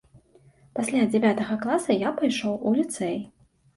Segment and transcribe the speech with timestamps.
[0.77, 3.17] Пасля дзявятага класа я пайшоў у ліцэй.